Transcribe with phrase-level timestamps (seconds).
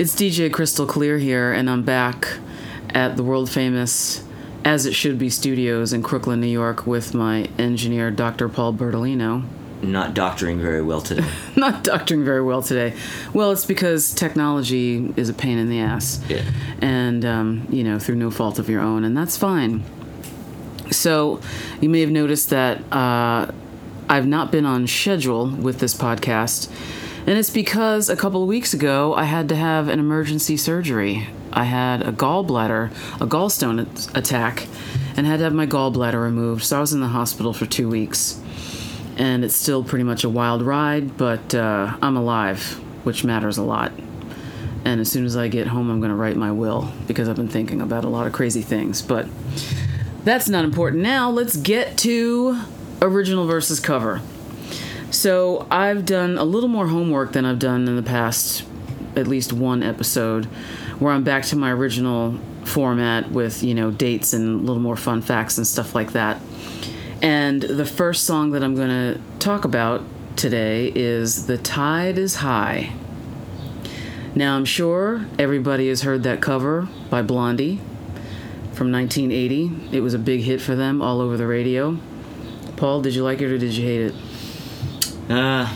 [0.00, 2.26] it's DJ Crystal Clear here, and I'm back
[2.88, 4.24] at the world famous
[4.64, 8.48] As It Should Be Studios in Crooklyn, New York, with my engineer, Dr.
[8.48, 9.44] Paul Bertolino.
[9.82, 11.28] Not doctoring very well today.
[11.54, 12.96] Not doctoring very well today.
[13.34, 16.24] Well, it's because technology is a pain in the ass.
[16.30, 16.44] Yeah.
[16.80, 19.82] And, um, you know, through no fault of your own, and that's fine.
[20.90, 21.42] So,
[21.82, 23.52] you may have noticed that uh,
[24.08, 26.70] I've not been on schedule with this podcast,
[27.26, 31.28] and it's because a couple of weeks ago I had to have an emergency surgery.
[31.52, 32.90] I had a gallbladder,
[33.20, 34.66] a gallstone attack,
[35.16, 36.64] and had to have my gallbladder removed.
[36.64, 38.40] So I was in the hospital for two weeks,
[39.16, 42.62] and it's still pretty much a wild ride, but uh, I'm alive,
[43.04, 43.92] which matters a lot.
[44.84, 47.36] And as soon as I get home, I'm going to write my will because I've
[47.36, 49.02] been thinking about a lot of crazy things.
[49.02, 49.26] But
[50.24, 51.30] that's not important now.
[51.30, 52.60] Let's get to
[53.02, 54.22] original versus cover.
[55.10, 58.64] So I've done a little more homework than I've done in the past,
[59.16, 60.44] at least one episode,
[61.00, 64.96] where I'm back to my original format with, you know, dates and a little more
[64.96, 66.40] fun facts and stuff like that.
[67.22, 70.02] And the first song that I'm going to talk about
[70.36, 72.92] today is The Tide is High.
[74.36, 77.78] Now, I'm sure everybody has heard that cover by Blondie
[78.72, 79.96] from 1980.
[79.96, 81.98] It was a big hit for them all over the radio.
[82.76, 84.14] Paul, did you like it or did you hate it?
[85.30, 85.72] Uh,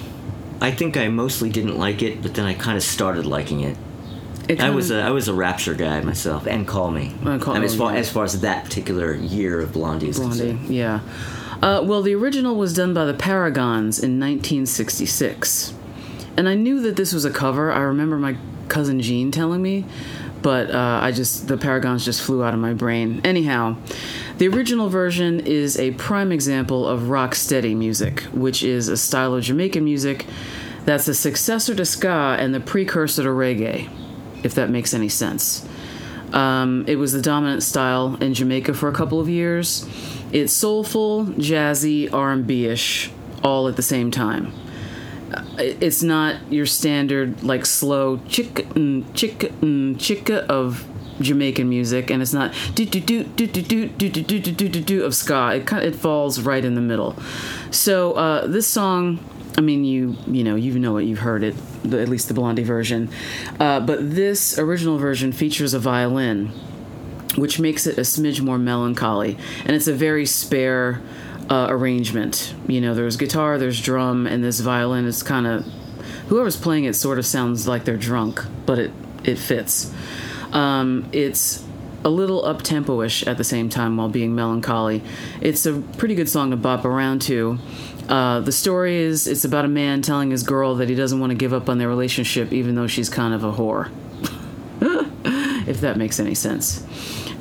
[0.60, 3.76] I think I mostly didn't like it, but then I kind of started liking it.
[4.48, 7.14] it I was a, I was a Rapture guy myself, and Call Me.
[7.24, 10.18] Uh, Call- I mean, as far as far as that particular year of Blondie is
[10.18, 10.68] Blondie, concerned.
[10.74, 11.00] yeah.
[11.62, 15.72] Uh, well, the original was done by the Paragons in 1966.
[16.36, 17.70] And I knew that this was a cover.
[17.72, 18.36] I remember my
[18.68, 19.84] cousin Jean telling me,
[20.44, 23.22] but uh, I just, the Paragons just flew out of my brain.
[23.24, 23.76] Anyhow,
[24.36, 29.34] the original version is a prime example of rock steady music, which is a style
[29.34, 30.26] of Jamaican music
[30.84, 33.88] that's the successor to ska and the precursor to reggae,
[34.44, 35.66] if that makes any sense.
[36.34, 39.88] Um, it was the dominant style in Jamaica for a couple of years.
[40.30, 43.10] It's soulful, jazzy, R&B-ish,
[43.42, 44.52] all at the same time.
[45.32, 50.86] Uh, It's not your standard like slow chicka mm, chicka mm, chicka of
[51.20, 52.52] Jamaican music, and it's not
[55.04, 55.56] of ska.
[55.56, 57.16] It kind it falls right in the middle.
[57.70, 59.18] So uh, this song,
[59.56, 62.34] I mean, you you know you know what you've heard it, the, at least the
[62.34, 63.10] Blondie version,
[63.60, 66.52] uh, but this original version features a violin
[67.36, 69.36] which makes it a smidge more melancholy.
[69.64, 71.02] And it's a very spare
[71.50, 72.54] uh, arrangement.
[72.68, 75.66] You know, there's guitar, there's drum, and this violin is kind of.
[76.34, 78.90] Whoever's playing it sort of sounds like they're drunk, but it,
[79.22, 79.94] it fits.
[80.50, 81.64] Um, it's
[82.04, 85.00] a little up tempo ish at the same time while being melancholy.
[85.40, 87.60] It's a pretty good song to bop around to.
[88.08, 91.30] Uh, the story is it's about a man telling his girl that he doesn't want
[91.30, 93.92] to give up on their relationship even though she's kind of a whore
[95.68, 96.84] if that makes any sense.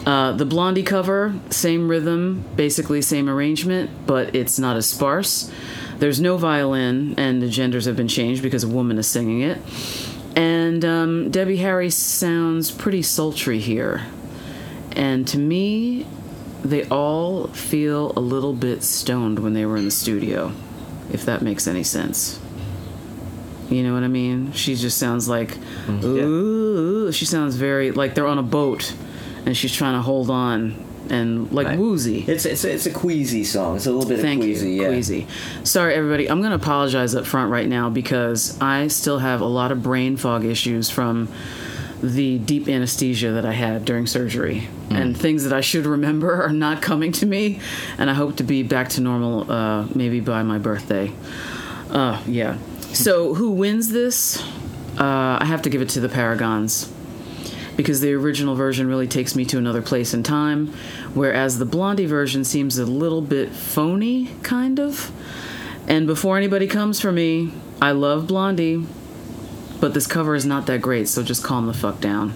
[0.05, 5.51] Uh, the Blondie cover, same rhythm, basically same arrangement, but it's not as sparse.
[6.03, 9.57] There's no violin, and the genders have been changed because a woman is singing it.
[10.35, 14.05] And um, Debbie Harry sounds pretty sultry here.
[14.91, 16.05] And to me,
[16.61, 20.51] they all feel a little bit stoned when they were in the studio,
[21.13, 22.37] if that makes any sense.
[23.69, 24.51] You know what I mean?
[24.51, 28.93] She just sounds like, ooh, she sounds very like they're on a boat
[29.45, 31.79] and she's trying to hold on and like Right.
[31.79, 32.23] woozy.
[32.27, 33.75] It's it's it's a queasy song.
[33.75, 34.88] It's a little bit Thank of queasy, you, yeah.
[34.89, 35.27] queasy.
[35.63, 36.29] Sorry, everybody.
[36.29, 39.81] I'm going to apologize up front right now because I still have a lot of
[39.83, 41.27] brain fog issues from
[42.01, 44.95] the deep anesthesia that I had during surgery, Hmm.
[44.95, 47.59] and things that I should remember are not coming to me,
[47.97, 51.11] and I hope to be back to normal uh, maybe by my birthday.
[51.89, 52.57] Uh, yeah.
[52.91, 54.41] So who wins this?
[54.99, 56.89] Uh, I have to give it to the Paragons
[57.75, 60.67] because the original version really takes me to another place in time,
[61.13, 65.11] whereas the Blondie version seems a little bit phony, kind of.
[65.87, 68.85] And before anybody comes for me, I love Blondie,
[69.79, 72.33] but this cover is not that great, so just calm the fuck down.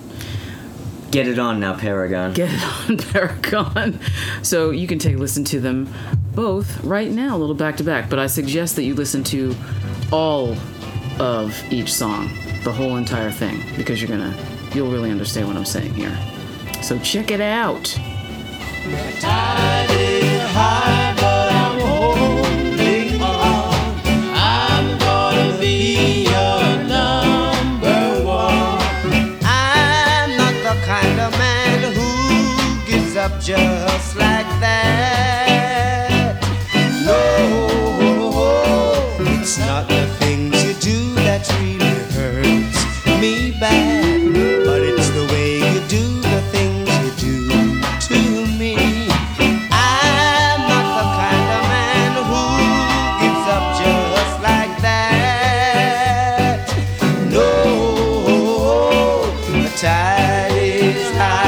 [1.11, 2.33] Get it on now, Paragon.
[2.33, 3.99] Get it on Paragon.
[4.41, 5.93] So you can take a listen to them
[6.35, 9.55] both right now, a little back to back, but I suggest that you listen to
[10.11, 10.55] all
[11.19, 12.29] of each song,
[12.63, 14.35] the whole entire thing, because you're gonna
[14.73, 16.17] you'll really understand what I'm saying here.
[16.81, 17.85] So check it out.
[19.19, 19.97] Tide
[61.17, 61.46] high,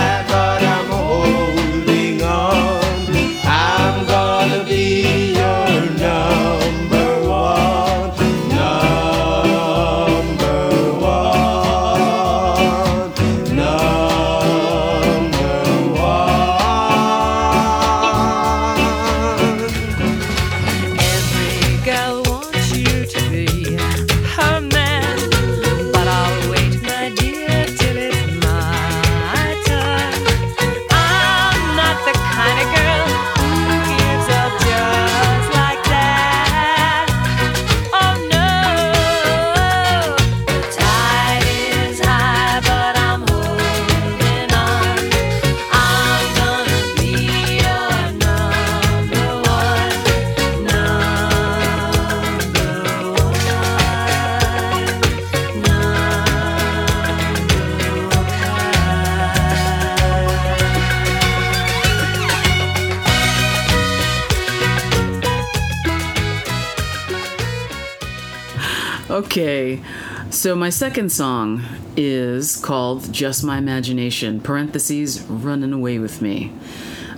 [70.59, 71.63] my second song
[71.95, 76.51] is called Just My Imagination, parentheses, Running Away With Me.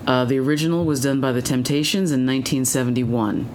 [0.05, 3.49] Uh, the original was done by The Temptations in 1971.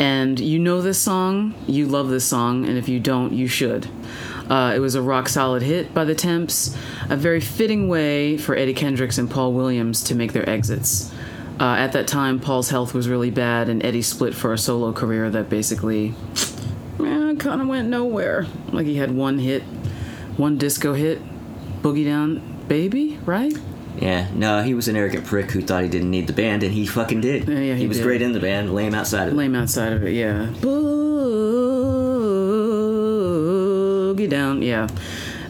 [0.00, 3.88] And you know this song, you love this song, and if you don't, you should.
[4.50, 6.76] Uh, it was a rock solid hit by the Temps,
[7.08, 11.12] a very fitting way for Eddie Kendricks and Paul Williams to make their exits.
[11.60, 14.92] Uh, at that time, Paul's health was really bad, and Eddie split for a solo
[14.92, 16.12] career that basically
[17.38, 18.46] kind of went nowhere.
[18.72, 19.62] Like he had one hit,
[20.36, 21.20] one disco hit,
[21.82, 23.52] Boogie Down Baby, right?
[23.98, 26.72] Yeah, no, he was an arrogant prick who thought he didn't need the band, and
[26.72, 27.48] he fucking did.
[27.48, 28.04] Yeah, yeah, he was did.
[28.04, 29.36] great in the band, lame outside of it.
[29.36, 30.52] Lame outside of it, yeah.
[34.16, 34.88] Boogie Down, yeah.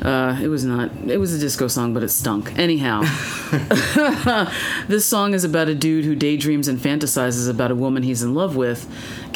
[0.03, 0.91] Uh, it was not.
[1.09, 2.57] It was a disco song, but it stunk.
[2.57, 3.01] Anyhow,
[4.89, 8.33] this song is about a dude who daydreams and fantasizes about a woman he's in
[8.33, 8.87] love with,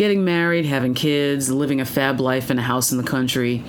[0.01, 3.63] getting married, having kids, living a fab life in a house in the country,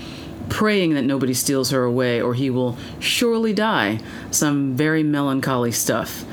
[0.48, 4.00] praying that nobody steals her away or he will surely die.
[4.32, 6.24] Some very melancholy stuff.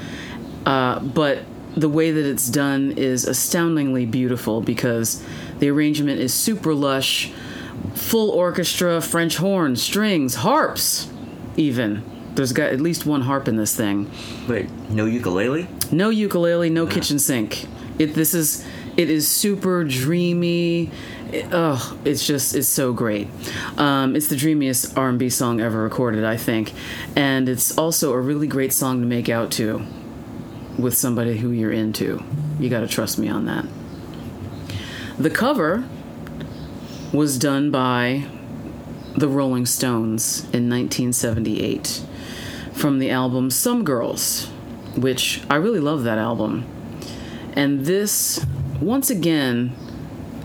[0.64, 1.40] Uh, but
[1.76, 5.20] the way that it's done is astoundingly beautiful because
[5.58, 7.32] the arrangement is super lush,
[7.96, 11.10] full orchestra, French horns, strings, harps,
[11.56, 12.04] even.
[12.36, 14.08] There's got at least one harp in this thing.
[14.48, 15.66] Wait, no ukulele?
[15.90, 17.66] No ukulele, no kitchen sink.
[17.98, 18.64] It this is
[18.98, 20.90] it is super dreamy.
[21.32, 23.28] It, oh, it's just it's so great.
[23.76, 26.72] Um, it's the dreamiest R&B song ever recorded, I think,
[27.14, 29.86] and it's also a really great song to make out to
[30.76, 32.22] with somebody who you're into.
[32.58, 33.64] You got to trust me on that.
[35.17, 35.84] The cover
[37.12, 38.26] was done by
[39.17, 42.02] the Rolling Stones in 1978
[42.72, 44.46] from the album Some Girls,
[44.96, 46.67] which I really love that album.
[47.55, 48.44] And this,
[48.81, 49.75] once again,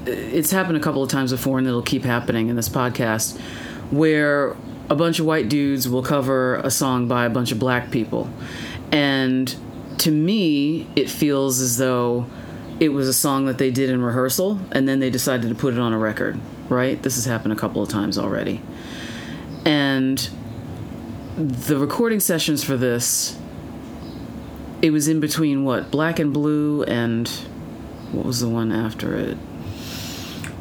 [0.05, 3.39] it's happened a couple of times before and it'll keep happening in this podcast,
[3.91, 4.55] where
[4.89, 8.29] a bunch of white dudes will cover a song by a bunch of black people.
[8.91, 9.53] And
[9.99, 12.25] to me, it feels as though
[12.79, 15.73] it was a song that they did in rehearsal and then they decided to put
[15.73, 17.01] it on a record, right?
[17.01, 18.61] This has happened a couple of times already.
[19.65, 20.29] And
[21.37, 23.39] the recording sessions for this
[24.83, 27.31] it was in between what black and blue and
[28.13, 29.37] what was the one after it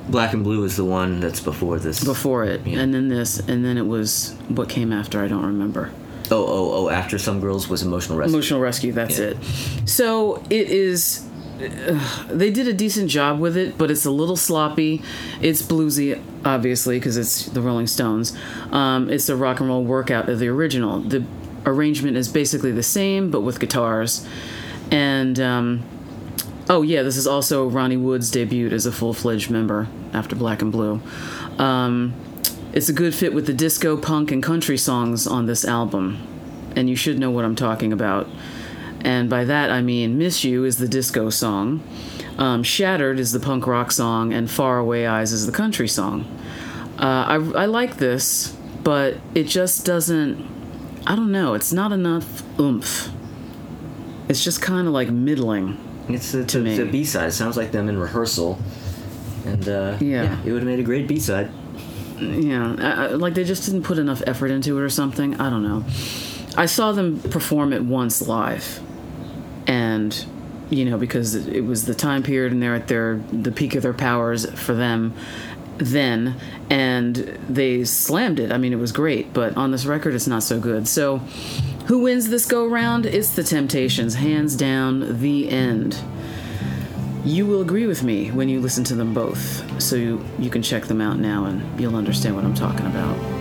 [0.08, 2.02] Black and Blue is the one that's before this.
[2.02, 2.80] before it Yeah.
[2.80, 5.90] and then this and then it was what came after i don't remember
[6.30, 6.88] Oh, oh, oh!
[6.88, 8.34] After Some Girls was Emotional Rescue.
[8.34, 9.26] emotional rescue that's Yeah.
[9.26, 9.36] it
[9.84, 11.24] so it is
[11.62, 15.02] uh, they did a decent job with it but it's a little sloppy
[15.42, 18.36] it's bluesy obviously because it's the rolling stones
[18.70, 21.22] um, it's a rock and roll workout of the original the
[21.66, 24.26] arrangement is basically the same but with guitars
[24.90, 25.82] and um,
[26.72, 30.72] oh yeah this is also ronnie wood's debut as a full-fledged member after black and
[30.72, 31.00] blue
[31.58, 32.14] um,
[32.72, 36.26] it's a good fit with the disco punk and country songs on this album
[36.74, 38.26] and you should know what i'm talking about
[39.04, 41.82] and by that I mean Miss You is the disco song,
[42.38, 46.24] um, Shattered is the punk rock song, and Far Away Eyes is the country song.
[46.98, 50.48] Uh, I, I like this, but it just doesn't,
[51.04, 53.10] I don't know, it's not enough oomph.
[54.28, 55.78] It's just kind of like middling.
[56.08, 56.78] It's the, To me.
[56.80, 57.28] a B side.
[57.28, 58.58] It sounds like them in rehearsal,
[59.46, 60.36] and uh, Yeah.
[60.44, 61.50] it would have made a great B side.
[62.20, 65.40] Yeah, I- I- like they just didn't put enough effort into it or something.
[65.40, 65.84] I don't know.
[66.56, 68.80] I saw them perform it once live,
[69.66, 70.24] and
[70.70, 73.74] you know because it it was the time period and they're at their the peak
[73.74, 75.14] of their powers for them
[75.78, 76.34] then,
[76.70, 77.16] and
[77.48, 78.52] they slammed it.
[78.52, 80.86] I mean, it was great, but on this record, it's not so good.
[80.86, 81.22] So,
[81.92, 83.04] who wins this go round?
[83.04, 85.20] It's the Temptations, hands down.
[85.20, 86.02] The end.
[87.22, 90.62] You will agree with me when you listen to them both, so you, you can
[90.62, 93.31] check them out now and you'll understand what I'm talking about.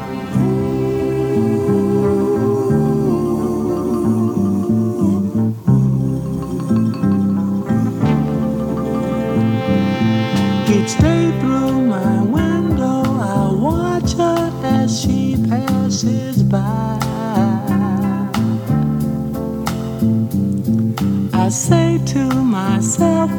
[21.52, 23.30] Say to myself,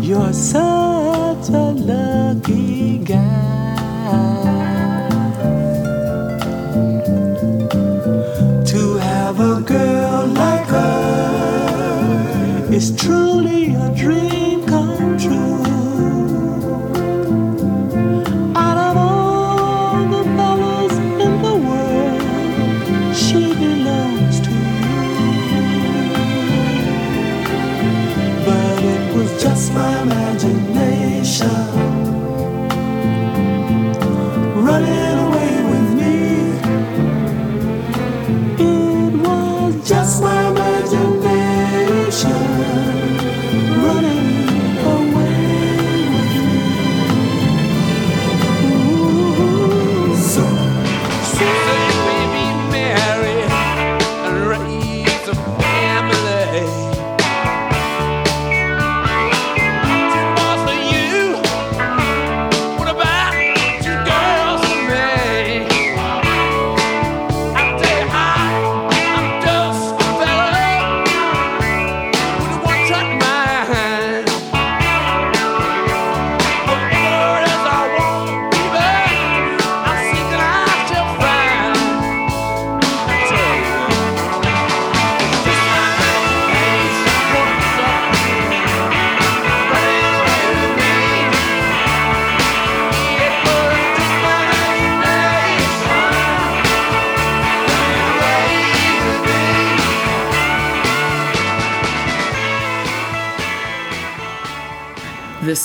[0.00, 3.76] You're such a lucky guy.
[8.64, 13.57] To have a girl like her is truly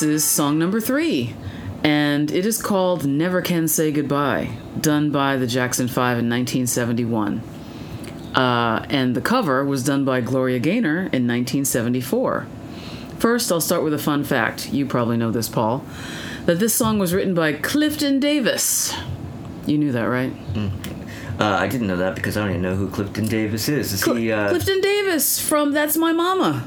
[0.10, 1.36] is song number three,
[1.84, 7.42] and it is called Never Can Say Goodbye, done by the Jackson 5 in 1971.
[8.36, 12.48] Uh, and the cover was done by Gloria Gaynor in 1974.
[13.20, 14.74] First, I'll start with a fun fact.
[14.74, 15.86] You probably know this, Paul.
[16.46, 18.94] That this song was written by Clifton Davis.
[19.66, 20.34] You knew that, right?
[21.40, 23.94] Uh, I didn't know that because I don't even know who Clifton Davis is.
[23.94, 24.32] Is Cl- he?
[24.32, 26.66] Uh, Clifton Davis from That's My Mama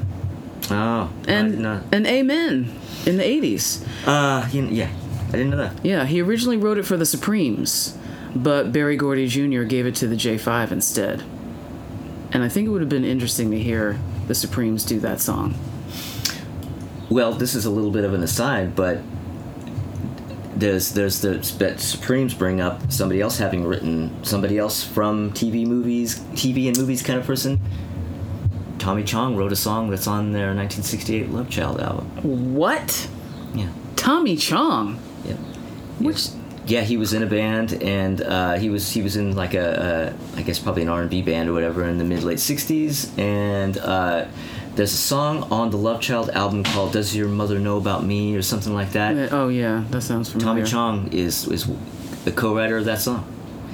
[0.71, 2.71] oh, and and Amen
[3.05, 3.85] in the 80s.
[4.05, 4.89] Uh, yeah,
[5.29, 5.85] I didn't know that.
[5.85, 7.97] Yeah, he originally wrote it for the Supremes,
[8.35, 9.63] but Berry Gordy Jr.
[9.63, 11.23] gave it to the J5 instead.
[12.31, 15.55] And I think it would have been interesting to hear the Supremes do that song.
[17.09, 18.99] Well, this is a little bit of an aside, but
[20.55, 21.41] there's there's the
[21.77, 27.01] Supremes bring up somebody else having written somebody else from TV movies, TV and movies
[27.01, 27.59] kind of person.
[28.87, 32.05] Tommy Chong wrote a song that's on their 1968 Love Child album.
[32.55, 33.09] What?
[33.53, 33.67] Yeah,
[33.97, 34.97] Tommy Chong?
[35.25, 35.33] yeah.
[35.99, 36.29] Which
[36.67, 40.13] Yeah, he was in a band, and uh, he was he was in like a,
[40.35, 42.37] a I guess probably an R and B band or whatever in the mid late
[42.37, 43.11] '60s.
[43.19, 44.25] And uh,
[44.75, 48.37] there's a song on the Love Child album called "Does Your Mother Know About Me"
[48.37, 49.33] or something like that.
[49.33, 50.63] Oh yeah, that sounds familiar.
[50.63, 51.67] Tommy Chong is is
[52.23, 53.25] the co-writer of that song.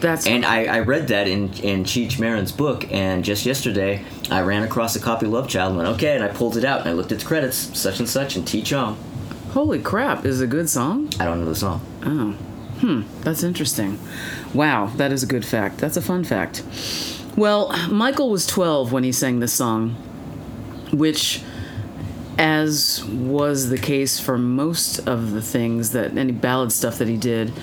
[0.03, 4.41] That's And I, I read that in in Cheech Marin's book, and just yesterday I
[4.41, 6.81] ran across a copy of Love Child and went okay, and I pulled it out
[6.81, 8.97] and I looked at the credits, such and such, and T Chong.
[9.51, 10.25] holy crap!
[10.25, 11.09] Is it a good song?
[11.21, 11.79] I don't know the song.
[12.03, 12.31] Oh,
[12.81, 13.97] hmm, that's interesting.
[14.53, 15.77] Wow, that is a good fact.
[15.77, 16.63] That's a fun fact.
[17.37, 19.91] Well, Michael was 12 when he sang this song,
[20.91, 21.41] which,
[22.37, 27.15] as was the case for most of the things that any ballad stuff that he
[27.15, 27.53] did,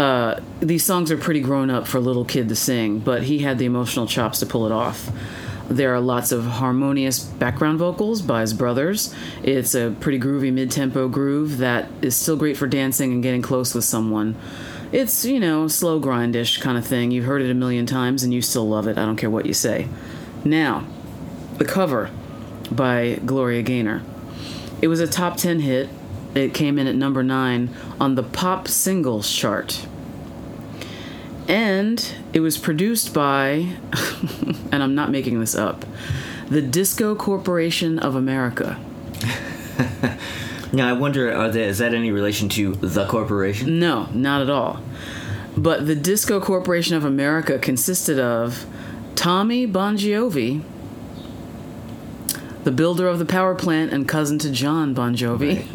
[0.00, 3.40] uh, these songs are pretty grown up for a little kid to sing, but he
[3.40, 5.10] had the emotional chops to pull it off.
[5.68, 9.14] There are lots of harmonious background vocals by his brothers.
[9.42, 13.42] It's a pretty groovy mid tempo groove that is still great for dancing and getting
[13.42, 14.36] close with someone.
[14.90, 17.10] It's, you know, slow grindish kind of thing.
[17.10, 18.96] You've heard it a million times and you still love it.
[18.96, 19.86] I don't care what you say.
[20.46, 20.86] Now,
[21.58, 22.10] the cover.
[22.72, 24.02] by Gloria Gaynor.
[24.80, 25.90] It was a top 10 hit.
[26.34, 27.68] It came in at number 9
[28.00, 29.86] on the pop singles chart.
[31.50, 33.76] And it was produced by,
[34.72, 35.84] and I'm not making this up,
[36.48, 38.78] the Disco Corporation of America.
[40.72, 43.80] Now I wonder, are there, is that any relation to the corporation?
[43.80, 44.80] No, not at all.
[45.56, 48.66] But the Disco Corporation of America consisted of
[49.16, 50.62] Tommy Bongiovi,
[52.62, 55.66] the builder of the power plant and cousin to Jon Bon Jovi,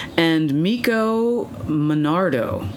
[0.16, 2.68] and Meco Monardo,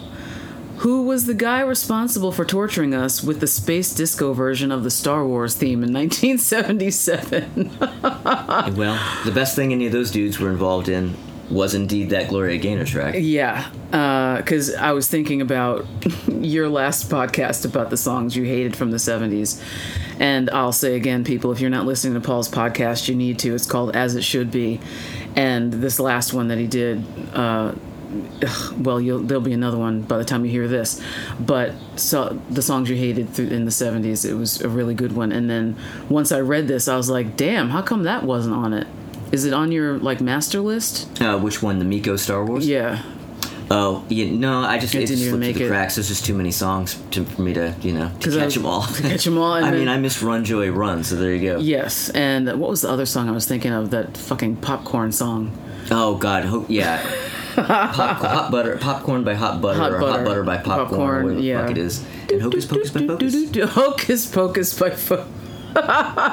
[0.80, 4.90] who was the guy responsible for torturing us with the space disco version of the
[4.90, 7.70] Star Wars theme in 1977.
[8.00, 11.14] Well, the best thing any of those dudes were involved in
[11.50, 13.14] was indeed that Gloria Gaynor track.
[13.18, 13.68] Yeah,
[14.38, 15.86] because I was thinking about
[16.28, 19.62] your last podcast about the songs you hated from the 70s.
[20.18, 23.54] And I'll say again, people, if you're not listening to Paul's podcast, you need to.
[23.54, 24.80] It's called As It Should Be.
[25.36, 27.74] And this last one that he did, uh,
[28.78, 31.00] well, you'll, there'll be another one by the time you hear this.
[31.38, 35.12] But so the songs you hated through, in the 70s, it was a really good
[35.12, 35.32] one.
[35.32, 35.76] And then
[36.08, 38.86] once I read this, I was like, damn, how come that wasn't on it?
[39.32, 41.20] Is it on your like master list?
[41.20, 41.78] Uh, which one?
[41.78, 42.66] The Meco Star Wars?
[42.66, 43.02] Yeah.
[43.72, 45.68] Oh, yeah, no, I just It it, didn't even slipped make through it.
[45.68, 45.94] the cracks.
[45.94, 48.54] There's just too many songs to, for me to, you know, to 'Cause I- catch
[48.54, 48.82] them all.
[48.82, 51.58] to them all, I mean, I missed Run Joy Run, so there you go.
[51.60, 53.90] Yes, and what was the other song I was thinking of?
[53.90, 55.56] That fucking popcorn song.
[55.92, 57.00] Oh God, ho- yeah.
[57.66, 60.12] Pop, hot butter, popcorn by hot butter, Hot or butter.
[60.18, 62.04] hot butter by popcorn, Popcorn, or whatever the fuck it is.
[62.30, 63.34] And Hocus Pocus by Focus.
[63.74, 65.28] Hocus Pocus by Focus.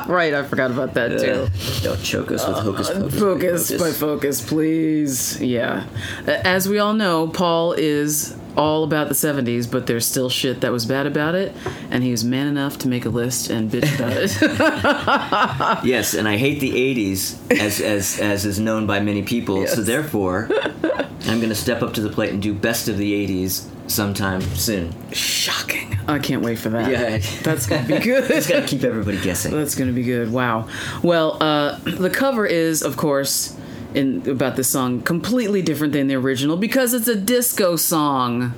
[0.07, 1.47] right, I forgot about that Uh, too.
[1.83, 3.11] don't choke us with Hocus Pocus.
[3.13, 5.39] by Focus by Focus, please.
[5.39, 5.85] Yeah.
[6.25, 10.71] As we all know, Paul is all about the 70s, but there's still shit that
[10.71, 11.55] was bad about it,
[11.91, 15.83] and he was man enough to make a list and bitch about it.
[15.87, 19.67] Yes, and I hate the '80s, as as as is known by many people.
[19.67, 20.49] So therefore,
[21.27, 24.41] I'm going to step up to the plate and do best of the '80s sometime
[24.41, 24.93] soon.
[25.11, 25.97] Shocking.
[26.07, 26.89] I can't wait for that.
[26.89, 27.17] Yeah.
[27.43, 28.27] That's going to be good.
[28.27, 29.51] Just got to keep everybody guessing.
[29.51, 30.31] That's gonna be good.
[30.31, 30.67] Wow.
[31.03, 33.55] Well, uh, the cover is, of course,
[33.93, 38.53] in about this song, completely different than the original because it's a disco song.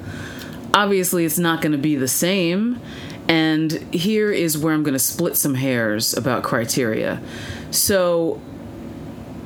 [0.74, 2.80] Obviously, it's not going to be the same.
[3.28, 7.22] And here is where I'm going to split some hairs about criteria.
[7.70, 8.42] So,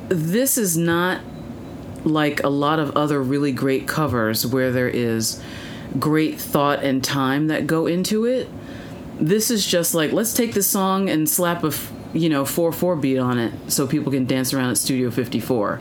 [0.08, 1.20] this is not
[2.04, 5.42] like a lot of other really great covers where there is
[5.98, 8.48] great thought and time that go into it
[9.18, 11.70] this is just like let's take this song and slap a
[12.14, 15.80] you know 4-4 beat on it so people can dance around at studio 54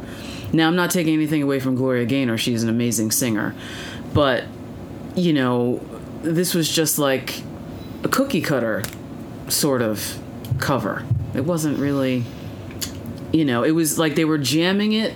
[0.51, 2.37] now i'm not taking anything away from gloria gaynor.
[2.37, 3.55] She's an amazing singer.
[4.13, 4.45] But
[5.15, 5.81] you know
[6.21, 7.41] this was just like
[8.03, 8.83] a cookie cutter
[9.47, 10.19] sort of
[10.59, 11.05] cover.
[11.33, 12.23] It wasn't really
[13.31, 15.13] you know it was like they were jamming it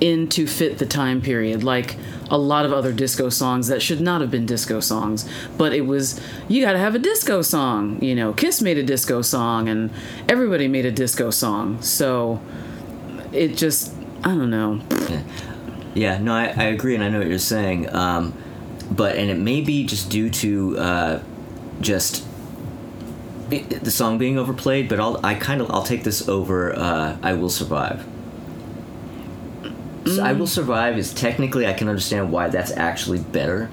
[0.00, 1.62] in to fit the time period.
[1.62, 1.96] Like
[2.30, 5.82] a lot of other disco songs that should not have been disco songs but it
[5.82, 9.68] was you got to have a disco song you know kiss made a disco song
[9.68, 9.90] and
[10.28, 12.40] everybody made a disco song so
[13.32, 13.92] it just
[14.24, 14.80] i don't know
[15.92, 17.92] Yeah, no, I, I agree, and I know what you're saying.
[17.92, 18.32] Um,
[18.92, 21.22] but and it may be just due to uh,
[21.80, 22.24] just
[23.48, 24.88] the song being overplayed.
[24.88, 26.72] But I'll I kind of I'll take this over.
[26.78, 28.06] Uh, I will survive.
[30.16, 30.50] So I will mm.
[30.50, 33.70] survive is technically I can understand why that's actually better,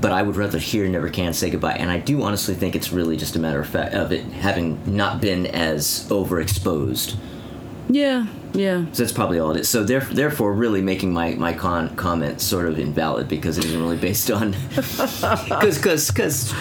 [0.00, 1.74] but I would rather hear Never Can Say Goodbye.
[1.74, 4.80] And I do honestly think it's really just a matter of fact of it having
[4.96, 7.16] not been as overexposed.
[7.88, 9.68] yeah yeah So that's probably all it is.
[9.68, 13.80] So theref- therefore, really making my my con- comment sort of invalid because it isn't
[13.80, 16.52] really based on because because because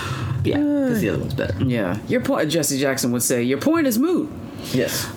[0.43, 1.63] yeah because the other one's better.
[1.63, 4.30] yeah your point jesse jackson would say your point is moot
[4.73, 5.08] Yes.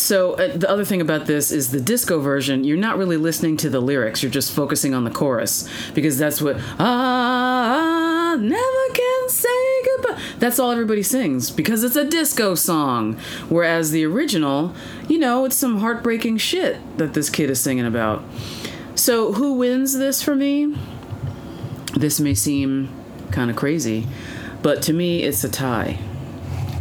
[0.00, 2.64] So uh, the other thing about this is the disco version.
[2.64, 4.22] You're not really listening to the lyrics.
[4.22, 10.20] You're just focusing on the chorus because that's what ah never can say goodbye.
[10.38, 13.18] That's all everybody sings because it's a disco song.
[13.48, 14.74] Whereas the original,
[15.08, 18.22] you know, it's some heartbreaking shit that this kid is singing about.
[18.94, 20.74] So who wins this for me?
[21.94, 22.90] This may seem
[23.30, 24.06] kind of crazy,
[24.62, 25.98] but to me, it's a tie.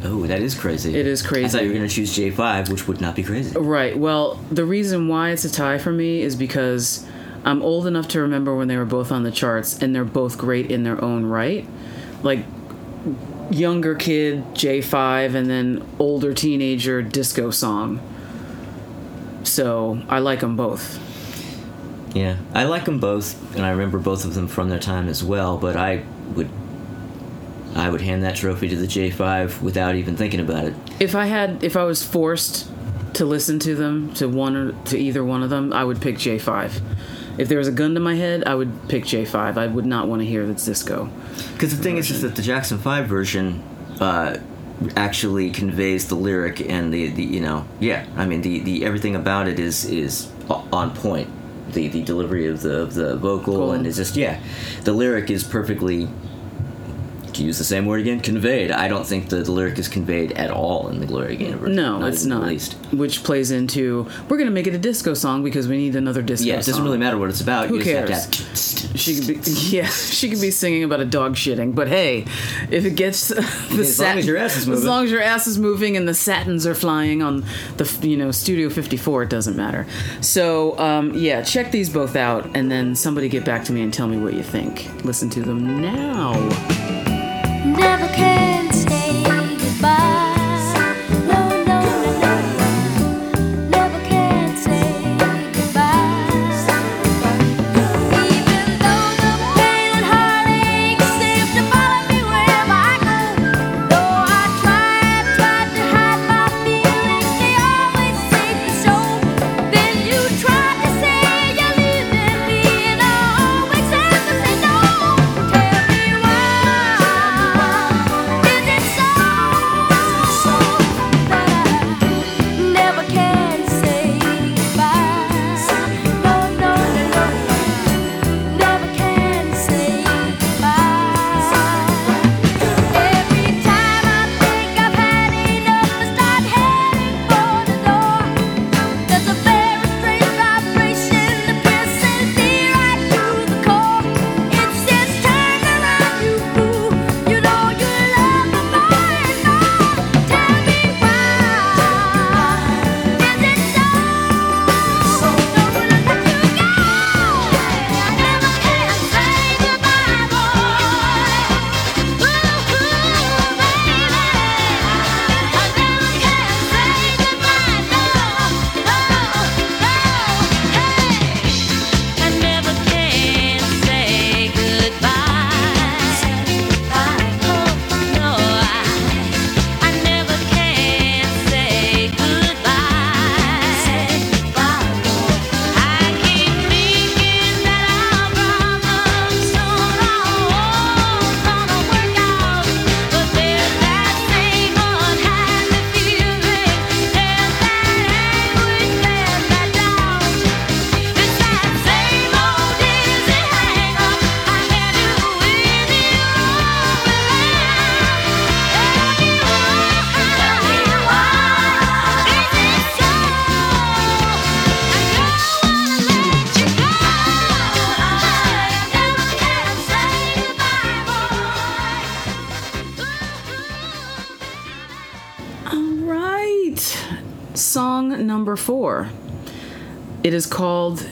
[0.03, 0.95] Oh, that is crazy.
[0.95, 1.45] It is crazy.
[1.45, 3.57] I thought you were gonna choose J five, which would not be crazy.
[3.57, 3.97] Right.
[3.97, 7.05] Well, the reason why it's a tie for me is because
[7.43, 10.37] I'm old enough to remember when they were both on the charts and they're both
[10.37, 11.67] great in their own right.
[12.23, 12.45] Like
[13.51, 17.99] younger kid J5 and then older teenager disco song.
[19.43, 20.99] So, I like them both.
[22.15, 25.23] Yeah, I like them both, and I remember both of them from their time as
[25.23, 25.57] well.
[25.57, 26.03] But I
[26.33, 26.49] would
[27.75, 30.73] I would hand that trophy to the J five without even thinking about it.
[30.99, 32.69] If I had if I was forced
[33.13, 36.15] to listen to them to one or to either one of them, I would pick
[36.15, 36.81] J5.
[37.37, 39.57] If there was a gun to my head, I would pick J5.
[39.57, 41.09] I would not want to hear the disco.
[41.53, 43.63] Because the thing is, is that the Jackson Five version
[43.99, 44.37] uh,
[44.95, 49.15] actually conveys the lyric and the, the you know yeah I mean the, the everything
[49.15, 51.29] about it is is on point.
[51.73, 53.71] The the delivery of the of the vocal Cool.
[53.71, 54.39] and it's just yeah,
[54.83, 56.07] the lyric is perfectly.
[57.35, 58.71] To use the same word again, conveyed.
[58.71, 61.75] I don't think the, the lyric is conveyed at all in the Gloria Gaynor version.
[61.75, 62.47] No, it's even the not.
[62.47, 62.73] least.
[62.93, 66.45] Which plays into we're gonna make it a disco song because we need another disco.
[66.47, 66.83] Yeah, it doesn't song.
[66.85, 67.67] really matter what it's about.
[67.67, 68.09] Who you just cares?
[68.09, 71.75] Have to have She could be yeah, she could be singing about a dog shitting,
[71.75, 72.21] but hey,
[72.71, 73.39] if it gets the
[73.79, 74.85] As long as your ass is as moving.
[74.87, 77.43] long as your ass is moving and the satins are flying on
[77.75, 79.85] the you know Studio 54, it doesn't matter.
[80.21, 83.93] So um, yeah, check these both out, and then somebody get back to me and
[83.93, 85.03] tell me what you think.
[85.03, 87.04] Listen to them now.
[87.65, 88.64] Never can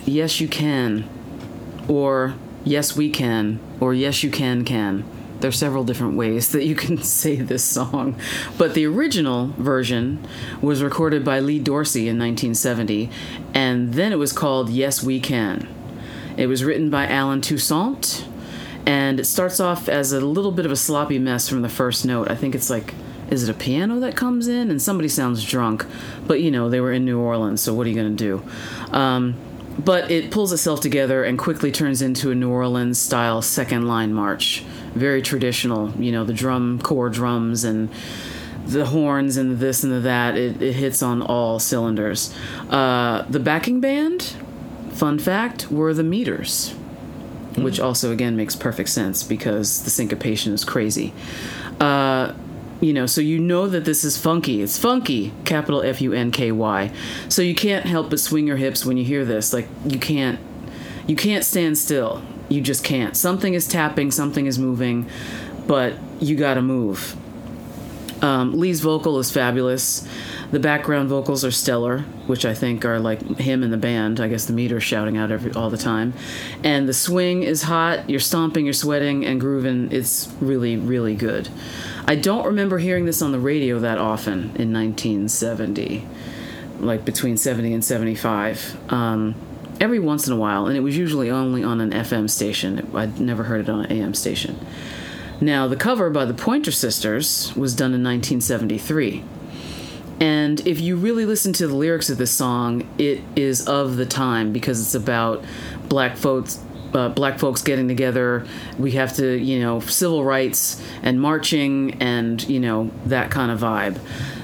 [0.05, 1.07] Yes You Can,
[1.87, 5.03] or Yes We Can, or Yes You Can Can.
[5.39, 8.15] There's several different ways that you can say this song,
[8.57, 10.25] but the original version
[10.61, 13.09] was recorded by Lee Dorsey in 1970,
[13.53, 15.67] and then it was called Yes We Can.
[16.37, 18.25] It was written by Allen Toussaint,
[18.85, 22.05] and it starts off as a little bit of a sloppy mess from the first
[22.05, 22.29] note.
[22.31, 22.93] I think it's like,
[23.29, 24.69] is it a piano that comes in?
[24.69, 25.85] And somebody sounds drunk,
[26.27, 28.95] but you know, they were in New Orleans, so what are you going to do?
[28.95, 29.35] Um,
[29.77, 34.13] but it pulls itself together and quickly turns into a New Orleans style second line
[34.13, 34.63] march.
[34.93, 37.89] Very traditional, you know, the drum corps drums and
[38.65, 40.37] the horns and the this and the that.
[40.37, 42.33] It, it hits on all cylinders.
[42.69, 44.35] Uh, the backing band,
[44.91, 46.75] fun fact, were the Meters
[47.57, 51.13] which also again makes perfect sense because the syncopation is crazy.
[51.79, 52.33] Uh,
[52.83, 54.61] you know, so you know that this is funky.
[54.61, 56.91] It's funky, capital F U N K Y.
[57.29, 59.53] So you can't help but swing your hips when you hear this.
[59.53, 60.37] Like you can't,
[61.07, 62.21] you can't stand still.
[62.49, 63.15] You just can't.
[63.15, 65.07] Something is tapping, something is moving,
[65.65, 67.15] but you got to move.
[68.21, 70.05] Um, Lee's vocal is fabulous.
[70.51, 74.19] The background vocals are stellar, which I think are like him and the band.
[74.19, 76.13] I guess the meter shouting out every all the time,
[76.65, 78.09] and the swing is hot.
[78.09, 79.91] You're stomping, you're sweating, and grooving.
[79.93, 81.49] It's really, really good.
[82.05, 86.05] I don't remember hearing this on the radio that often in 1970,
[86.79, 88.77] like between 70 and 75.
[88.91, 89.35] Um,
[89.79, 92.91] every once in a while, and it was usually only on an FM station.
[92.93, 94.59] I'd never heard it on an AM station.
[95.39, 99.23] Now, the cover by the Pointer Sisters was done in 1973.
[100.19, 104.05] And if you really listen to the lyrics of this song, it is of the
[104.05, 105.43] time because it's about
[105.89, 106.63] black folks.
[106.93, 108.45] Uh, black folks getting together,
[108.77, 113.59] we have to, you know, civil rights and marching and, you know, that kind of
[113.59, 113.97] vibe.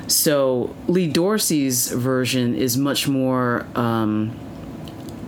[0.10, 4.36] So Lee Dorsey's version is much more, um,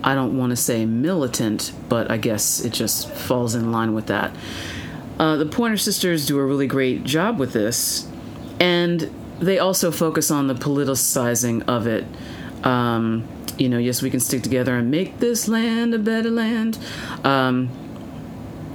[0.02, 4.06] I don't want to say militant, but I guess it just falls in line with
[4.06, 4.34] that.
[5.18, 8.08] Uh, the Pointer Sisters do a really great job with this,
[8.58, 9.08] and
[9.38, 12.04] they also focus on the politicizing of it.
[12.64, 16.78] Um, you know, yes, we can stick together and make this land a better land,
[17.24, 17.68] um,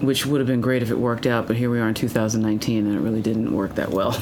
[0.01, 2.85] which would have been great if it worked out, but here we are in 2019
[2.85, 4.21] and it really didn't work that well.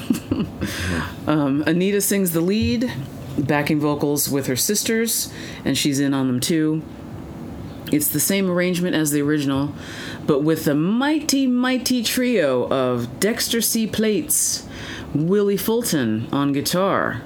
[1.28, 2.92] um, Anita sings the lead,
[3.38, 5.32] backing vocals with her sisters,
[5.64, 6.82] and she's in on them too.
[7.92, 9.74] It's the same arrangement as the original,
[10.26, 13.86] but with a mighty, mighty trio of Dexter C.
[13.86, 14.66] Plates,
[15.14, 17.22] Willie Fulton on guitar,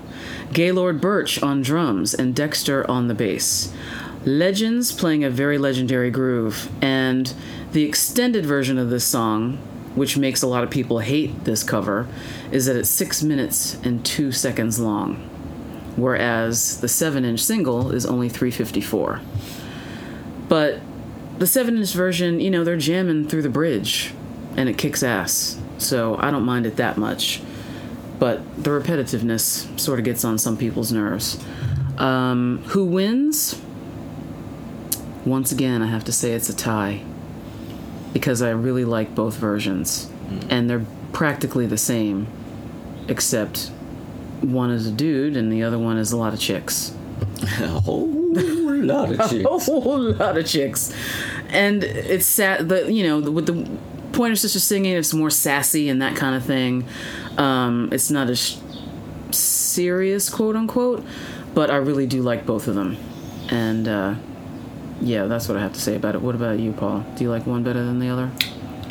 [0.54, 3.74] Gaylord Birch on drums, and Dexter on the bass.
[4.26, 7.34] Legends playing a very legendary groove, and
[7.72, 9.58] the extended version of this song,
[9.96, 12.08] which makes a lot of people hate this cover,
[12.52, 15.16] is that it's six minutes and two seconds long,
[15.96, 19.22] whereas the seven inch single is only 354.
[20.50, 20.82] But
[21.38, 24.14] the 7 inch version, you know, they're jamming through the bridge
[24.58, 25.58] and it kicks ass.
[25.78, 27.42] So I don't mind it that much.
[28.20, 31.42] But the repetitiveness sort of gets on some people's nerves.
[31.98, 33.62] Um, who wins?
[35.26, 37.02] Once again, I have to say it's a tie
[38.14, 40.10] because I really like both versions
[40.50, 42.28] and they're practically the same,
[43.08, 43.72] except
[44.42, 46.94] one is a dude and the other one is a lot of chicks.
[47.62, 49.46] A whole lot of chicks.
[49.46, 50.94] a whole lot of chicks,
[51.50, 52.70] and it's sad.
[52.70, 53.70] The you know with the
[54.14, 56.86] Pointer Sisters singing, it's more sassy and that kind of thing.
[57.40, 58.62] Um, it's not as
[59.32, 61.06] serious, quote unquote,
[61.54, 62.98] but I really do like both of them,
[63.50, 64.16] and uh,
[65.02, 66.22] yeah, that's what I have to say about it.
[66.22, 67.06] What about you, Paul?
[67.16, 68.30] Do you like one better than the other?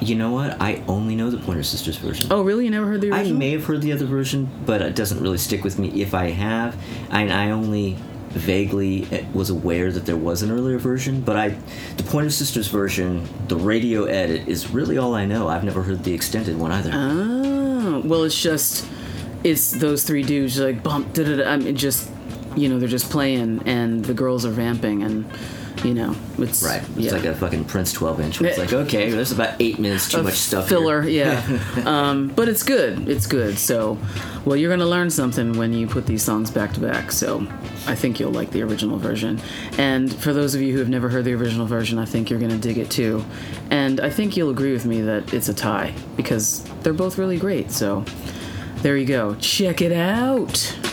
[0.01, 0.61] You know what?
[0.63, 2.33] I only know the Pointer Sisters version.
[2.33, 2.65] Oh, really?
[2.65, 5.39] You never heard the I may have heard the other version, but it doesn't really
[5.39, 5.89] stick with me.
[6.01, 6.77] If I have,
[7.11, 7.97] and I only
[8.31, 11.49] vaguely eh, was aware that there was an earlier version, but I,
[11.97, 15.49] the Pointer Sisters version, the radio edit is really all I know.
[15.49, 16.91] I've never heard the extended one either.
[16.95, 17.48] Oh,
[17.89, 18.87] well, it's just
[19.45, 21.13] it's those three dudes like bump.
[21.15, 21.51] Da, da, da.
[21.51, 22.11] I mean, just
[22.57, 25.25] you know, they're just playing, and the girls are vamping, and
[25.85, 26.83] you know, it's right.
[26.91, 27.13] It's yeah.
[27.13, 28.41] like a fucking Prince 12 inch.
[28.41, 30.69] It's like, okay, there's about eight minutes too much stuff.
[30.69, 30.79] here.
[30.79, 31.43] filler, yeah.
[31.85, 33.09] um, but it's good.
[33.09, 33.59] It's good.
[33.59, 33.99] So,
[34.45, 37.13] well, you're gonna learn something when you put these songs back to back.
[37.13, 37.47] So,
[37.87, 39.41] I think you'll like the original version.
[39.79, 42.41] And for those of you who have never heard the original version, I think you're
[42.41, 43.25] gonna dig it too.
[43.71, 47.39] And I think you'll agree with me that it's a tie because they're both really
[47.39, 47.71] great.
[47.71, 48.05] So,
[48.83, 49.35] there you go.
[49.37, 50.88] Check it out.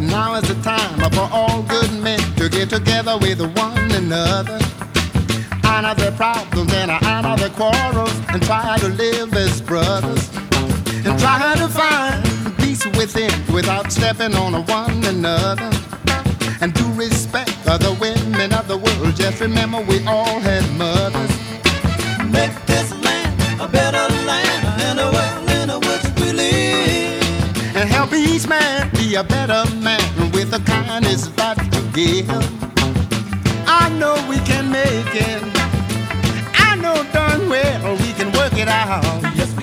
[0.00, 4.58] Now is the time for all good men to get together with one another.
[5.64, 10.30] Honor their problems and honor their quarrels and try to live as brothers.
[11.06, 15.70] And try to find peace within without stepping on one another.
[16.60, 19.16] And do respect other women of the world.
[19.16, 21.30] Just remember we all had mothers.
[22.30, 26.84] Make this land a better land and a world in which we live
[27.76, 30.00] and help each man a better man
[30.32, 32.28] with the kindness that you give.
[33.66, 35.42] I know we can make it.
[36.58, 39.04] I know darn well we can work it out.
[39.36, 39.53] Yes,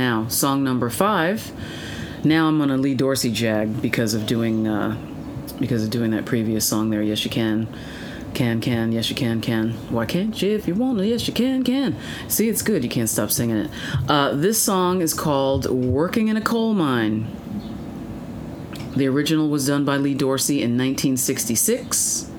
[0.00, 1.52] Now, song number five.
[2.24, 4.96] Now I'm on a Lee Dorsey jag because of doing uh,
[5.58, 7.02] because of doing that previous song there.
[7.02, 7.68] Yes, you can.
[8.32, 9.72] Can, can, yes, you can, can.
[9.90, 11.06] Why can't you if you want to?
[11.06, 11.98] Yes, you can, can.
[12.28, 12.82] See, it's good.
[12.82, 13.70] You can't stop singing it.
[14.08, 17.26] Uh, this song is called Working in a Coal Mine.
[18.96, 22.30] The original was done by Lee Dorsey in 1966,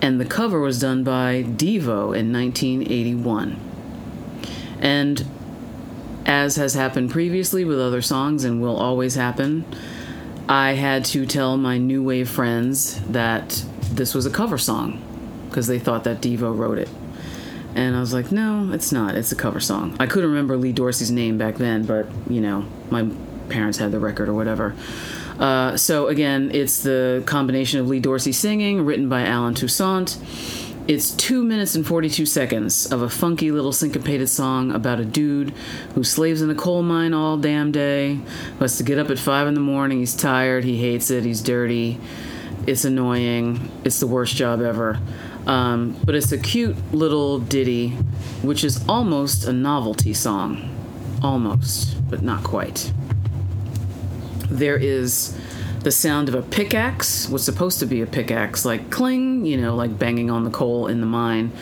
[0.00, 3.58] and the cover was done by Devo in 1981.
[4.78, 5.26] And
[6.26, 9.64] as has happened previously with other songs and will always happen,
[10.48, 15.02] I had to tell my new wave friends that this was a cover song
[15.48, 16.88] because they thought that Devo wrote it.
[17.74, 19.16] And I was like, no, it's not.
[19.16, 19.96] It's a cover song.
[19.98, 23.08] I couldn't remember Lee Dorsey's name back then, but, you know, my
[23.48, 24.74] parents had the record or whatever.
[25.38, 30.16] Uh, so, again, it's the combination of Lee Dorsey singing, written by Allen Toussaint.
[30.86, 35.48] It's two minutes and 42 seconds of a funky little syncopated song about a dude
[35.94, 39.18] who slaves in a coal mine all damn day, who has to get up at
[39.18, 40.00] 5 in the morning.
[40.00, 41.98] He's tired, he hates it, he's dirty,
[42.66, 45.00] it's annoying, it's the worst job ever.
[45.46, 47.90] Um, but it's a cute little ditty,
[48.42, 50.68] which is almost a novelty song.
[51.22, 52.92] Almost, but not quite.
[54.50, 55.34] There is
[55.84, 59.76] the sound of a pickaxe, was supposed to be a pickaxe, like cling, you know,
[59.76, 61.52] like banging on the coal in the mine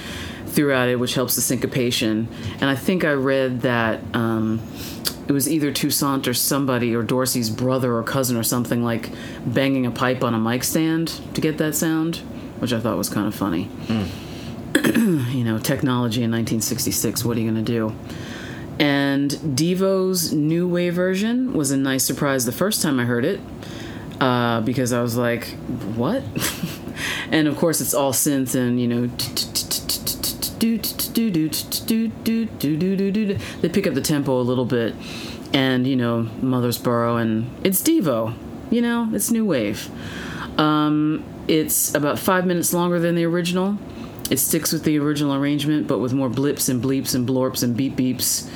[0.47, 2.29] throughout it, which helps the syncopation.
[2.61, 4.61] And I think I read that um,
[5.27, 9.11] it was either Toussaint or somebody, or Dorsey's brother or cousin or something, like
[9.45, 12.17] banging a pipe on a mic stand to get that sound,
[12.61, 13.69] which I thought was kind of funny.
[15.33, 17.95] you know, technology in 1966, what are you going to do?
[18.79, 23.41] And Devo's new wave version was a nice surprise the first time I heard it
[24.23, 25.47] uh, because I was like,
[25.97, 26.23] what?
[27.33, 29.09] and of course, it's all synth and, you know,
[33.61, 34.95] they pick up the tempo a little bit
[35.53, 38.37] and, you know, Mothersbaugh and it's Devo,
[38.71, 39.91] you know, it's new wave.
[40.57, 43.77] Um, it's about five minutes longer than the original.
[44.31, 47.77] It sticks with the original arrangement, but with more blips and bleeps and blorps and
[47.77, 48.49] beep beeps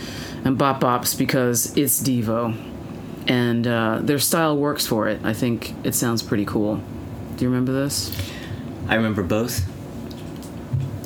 [0.45, 2.76] and bop bops because it's Devo.
[3.27, 5.21] And uh, their style works for it.
[5.25, 6.77] I think it sounds pretty cool.
[7.37, 8.17] Do you remember this?
[8.89, 9.67] I remember both.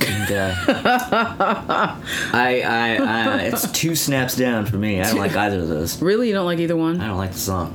[0.06, 0.54] And, uh,
[2.32, 5.00] I, I, I, it's two snaps down for me.
[5.00, 6.00] I don't like either of those.
[6.00, 6.28] Really?
[6.28, 7.00] You don't like either one?
[7.00, 7.74] I don't like the song.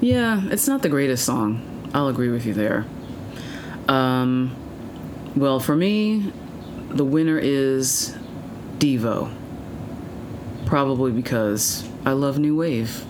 [0.00, 1.90] Yeah, it's not the greatest song.
[1.94, 2.86] I'll agree with you there.
[3.88, 4.54] Um,
[5.34, 6.32] well, for me,
[6.90, 8.16] the winner is
[8.78, 9.32] Devo.
[10.66, 13.04] Probably because I love New Wave.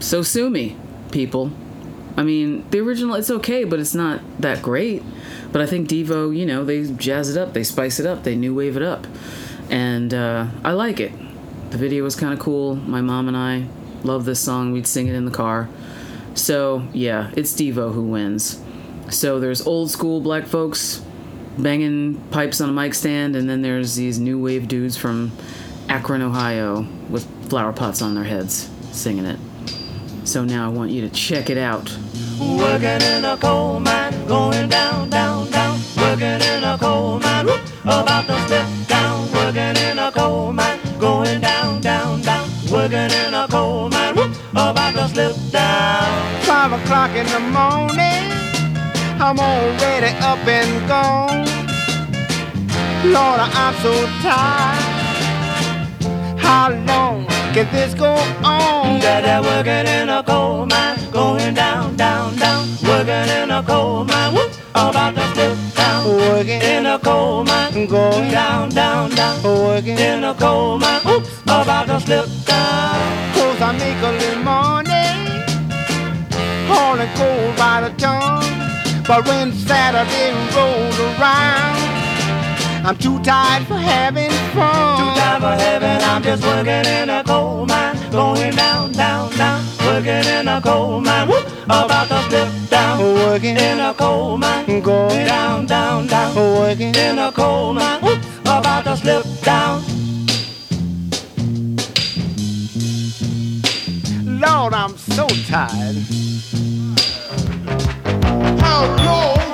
[0.00, 0.76] So sue me,
[1.12, 1.52] people.
[2.16, 5.04] I mean, the original, it's okay, but it's not that great.
[5.52, 8.34] But I think Devo, you know, they jazz it up, they spice it up, they
[8.34, 9.06] new wave it up.
[9.70, 11.12] And uh, I like it.
[11.70, 12.74] The video was kind of cool.
[12.74, 13.66] My mom and I
[14.02, 14.72] love this song.
[14.72, 15.68] We'd sing it in the car.
[16.34, 18.60] So, yeah, it's Devo who wins.
[19.08, 21.00] So there's old school black folks
[21.56, 25.30] banging pipes on a mic stand, and then there's these new wave dudes from
[25.88, 29.38] Akron, Ohio, with flower pots on their heads singing it.
[30.24, 31.96] So now I want you to check it out.
[32.40, 35.78] Working in a coal mine, going down, down, down.
[35.96, 39.32] Working in a coal mine, whoop, about to slip down.
[39.32, 42.48] Working in a coal mine, going down, down, down.
[42.70, 46.42] Working in a coal mine, whoop, about to slip down.
[46.42, 48.26] Five o'clock in the morning,
[49.20, 51.46] I'm already up and gone.
[53.12, 54.95] Lord, I'm so tired.
[56.46, 58.12] How long can this go
[58.44, 59.00] on?
[59.00, 62.68] Dada working in a coal mine, going down, down, down.
[62.84, 66.06] Working in a coal mine, whoop, about to slip down.
[66.06, 69.42] Working In a coal mine, Going down, down, down.
[69.42, 69.98] working.
[69.98, 73.34] In a coal mine, oops, about to slip down.
[73.34, 75.08] Cause I make a little money,
[76.70, 78.44] hauling coal by the ton.
[79.08, 81.75] But when Saturday rolls around,
[82.86, 84.98] I'm too tired for having fun.
[84.98, 89.64] Too tired for heaven, I'm just working in a coal mine, going down, down, down.
[89.80, 93.00] Working in a coal mine, whoop, about to slip down.
[93.00, 96.36] Working In a coal mine, Going down, down, down.
[96.36, 96.94] working.
[96.94, 99.82] In a coal mine, whoop, about to slip down.
[104.40, 105.96] Lord, I'm so tired.
[108.60, 109.45] How long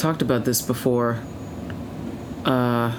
[0.00, 1.20] talked about this before.
[2.44, 2.98] Uh,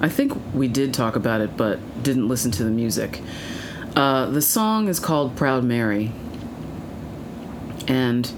[0.00, 3.20] I think we did talk about it, but didn't listen to the music.
[3.96, 6.12] Uh, the song is called "Proud Mary,"
[7.88, 8.30] and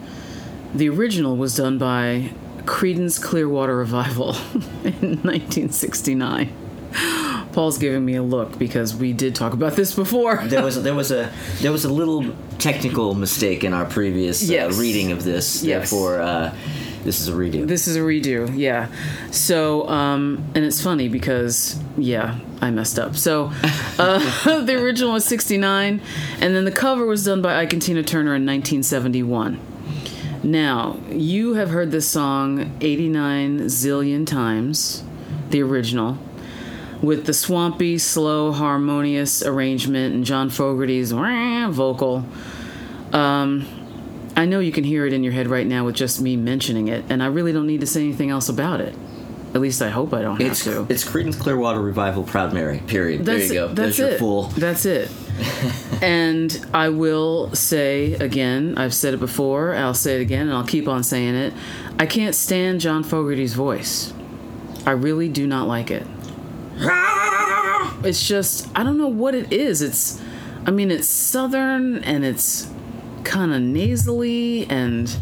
[0.75, 2.31] the original was done by
[2.65, 4.31] Creedence Clearwater Revival
[4.85, 6.53] in 1969.
[7.53, 10.39] Paul's giving me a look because we did talk about this before.
[10.45, 11.31] There was there was a
[11.61, 14.79] there was a little technical mistake in our previous uh, Yes.
[14.79, 15.63] reading of this.
[15.63, 15.91] Yes.
[15.91, 16.55] Therefore, uh,
[17.03, 17.67] this is a redo.
[17.67, 18.89] This is a redo, yeah.
[19.31, 23.17] So, um, and it's funny because, yeah, I messed up.
[23.17, 23.53] So,
[23.99, 26.01] uh, the original was 69,
[26.41, 29.61] and then the cover was done by Ike and Tina Turner in 1971.
[30.45, 35.05] Now, you have heard this song 89 zillion times,
[35.51, 36.19] the original,
[37.01, 42.25] with the swampy, slow, harmonious arrangement and John Fogerty's vocal.
[43.13, 43.82] Um,
[44.37, 46.89] I know you can hear it in your head right now with just me mentioning
[46.89, 48.95] it, and I really don't need to say anything else about it.
[49.55, 50.87] At least I hope I don't have it's to.
[50.89, 52.79] it's Creedence Clearwater Revival, Proud Mary.
[52.87, 53.27] Period.
[53.27, 53.67] That's there you go.
[53.67, 54.45] It, that's your full.
[54.45, 55.11] That's it.
[56.03, 60.67] and I will say again, I've said it before, I'll say it again, and I'll
[60.67, 61.53] keep on saying it.
[61.99, 64.15] I can't stand John Fogerty's voice.
[64.87, 66.07] I really do not like it.
[68.05, 69.81] It's just, I don't know what it is.
[69.81, 70.21] It's,
[70.67, 72.69] I mean, it's southern and it's
[73.25, 75.17] kind of nasally and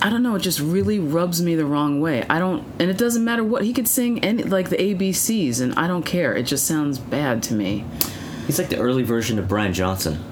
[0.00, 2.24] I don't know, it just really rubs me the wrong way.
[2.30, 5.74] I don't, and it doesn't matter what, he could sing any, like the ABCs and
[5.74, 6.36] I don't care.
[6.36, 7.84] It just sounds bad to me.
[8.46, 10.24] He's like the early version of Brian Johnson.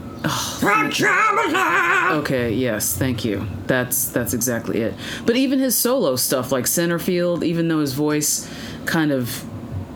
[2.20, 3.46] Okay, yes, thank you.
[3.66, 4.94] That's that's exactly it.
[5.24, 8.50] But even his solo stuff, like Centerfield, even though his voice
[8.86, 9.44] kind of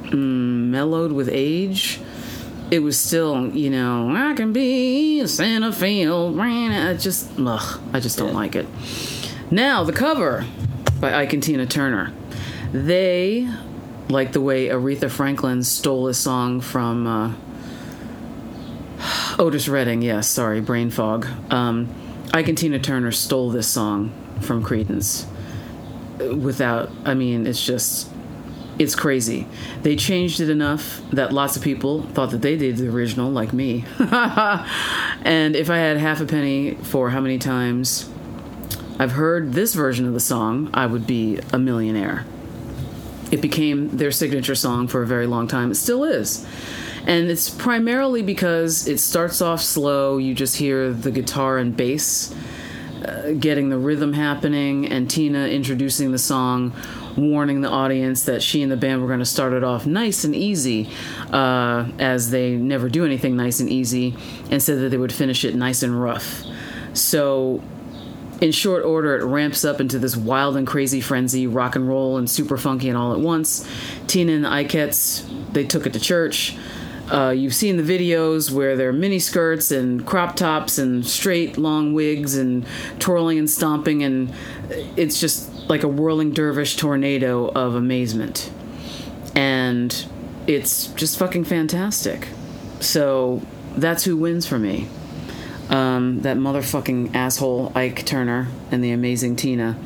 [0.02, 2.00] mm, mellowed with age,
[2.70, 6.38] it was still, you know, I can be a Centerfield.
[6.40, 8.34] I just, ugh, I just don't Yeah.
[8.34, 8.66] like it.
[9.50, 10.44] Now the cover
[11.00, 12.12] by Ike and Tina Turner.
[12.72, 13.48] They,
[14.08, 17.06] like the way Aretha Franklin stole a song from.
[17.06, 17.32] Uh,
[19.38, 21.26] Otis Redding, yes, sorry, brain fog.
[21.50, 21.88] Um,
[22.34, 25.24] Ike and Tina Turner stole this song from Creedence.
[26.18, 28.09] Without, I mean, it's just,
[28.80, 29.46] it's crazy.
[29.82, 33.52] They changed it enough that lots of people thought that they did the original, like
[33.52, 33.84] me.
[33.98, 38.08] and if I had half a penny for how many times
[38.98, 42.24] I've heard this version of the song, I would be a millionaire.
[43.30, 45.70] It became their signature song for a very long time.
[45.70, 46.46] It still is.
[47.06, 50.16] And it's primarily because it starts off slow.
[50.16, 52.34] You just hear the guitar and bass
[53.04, 56.72] uh, getting the rhythm happening, and Tina introducing the song,
[57.16, 60.24] warning the audience that she and the band were going to start it off nice
[60.24, 60.88] and easy,
[61.32, 64.14] uh, as they never do anything nice and easy,
[64.50, 66.42] and said that they would finish it nice and rough.
[66.92, 67.62] So
[68.40, 72.16] in short order, it ramps up into this wild and crazy frenzy, rock and roll
[72.16, 73.68] and super funky and all at once.
[74.06, 76.56] Tina and the Ikettes, they took it to church.
[77.10, 81.92] Uh, you've seen the videos where they're mini skirts and crop tops and straight long
[81.92, 82.64] wigs and
[83.00, 84.32] twirling and stomping, and
[84.96, 88.50] it's just like a whirling dervish tornado of amazement.
[89.36, 90.04] And
[90.48, 92.26] it's just fucking fantastic.
[92.80, 93.40] So
[93.76, 94.88] that's who wins for me
[95.70, 99.78] um, that motherfucking asshole Ike Turner and the amazing Tina.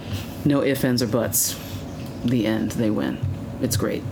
[0.45, 1.61] No ifs, ands, or buts.
[2.25, 2.73] The end.
[2.73, 3.19] They win.
[3.61, 4.03] It's great.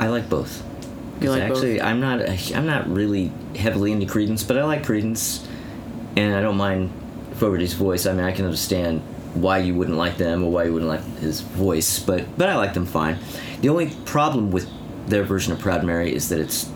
[0.00, 0.64] I like both.
[1.20, 1.58] You like both?
[1.58, 2.20] Actually, I'm not.
[2.52, 5.46] I'm not really heavily into Creedence, but I like Creedence,
[6.16, 6.92] and I don't mind
[7.34, 8.06] Fogerty's voice.
[8.06, 9.00] I mean, I can understand
[9.34, 12.56] why you wouldn't like them or why you wouldn't like his voice, but but I
[12.56, 13.18] like them fine.
[13.60, 14.68] The only problem with
[15.08, 16.70] their version of Proud Mary is that it's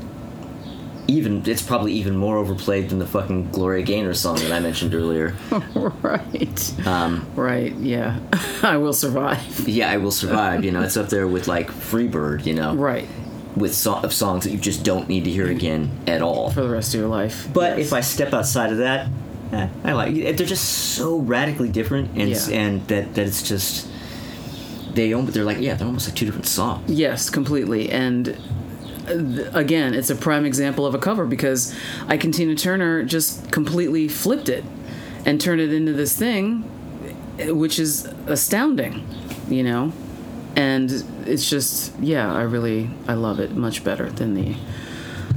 [1.06, 1.42] even.
[1.46, 5.34] It's probably even more overplayed than the fucking Gloria Gaynor song that I mentioned earlier.
[6.02, 6.86] right.
[6.86, 7.72] Um, Right.
[7.76, 8.18] Yeah.
[8.62, 9.66] I will survive.
[9.68, 10.64] yeah, I will survive.
[10.64, 12.44] You know, it's up there with like Freebird.
[12.44, 13.08] You know, Right.
[13.56, 16.50] with so- of songs that you just don't need to hear again at all.
[16.50, 17.48] For the rest of your life.
[17.54, 17.86] But Yes.
[17.86, 19.08] if I step outside of that,
[19.52, 20.14] eh, I like.
[20.14, 22.48] They're just so radically different, and Yeah.
[22.50, 23.88] and that that it's just
[24.94, 26.90] they they're like yeah they're almost like two different songs.
[26.90, 27.90] Yes, completely.
[27.90, 28.36] And
[29.08, 31.74] uh, again, it's a prime example of a cover because
[32.08, 34.64] Ike and Tina Turner just completely flipped it
[35.24, 36.64] and turned it into this thing,
[37.38, 39.06] eh, which is astounding,
[39.48, 39.92] you know.
[40.56, 40.90] And
[41.26, 44.56] it's just, yeah, I really, I love it much better than the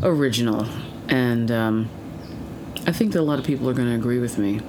[0.01, 0.65] original.
[1.09, 1.89] And um,
[2.87, 4.59] I think that a lot of people are going to agree with me.